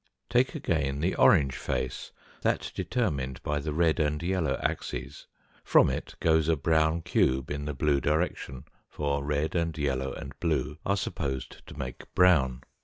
[0.31, 2.11] Take again the orange face,
[2.41, 5.27] that determined by the red and yellow axes;
[5.63, 10.33] from it goes a brown cube in the blue direction, for red and yellow and
[10.39, 12.63] blue are supposed to make brown.